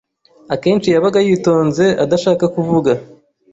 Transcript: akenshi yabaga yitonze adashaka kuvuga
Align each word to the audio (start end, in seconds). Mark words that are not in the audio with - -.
akenshi 0.53 0.87
yabaga 0.89 1.19
yitonze 1.27 1.85
adashaka 2.03 2.45
kuvuga 2.55 2.91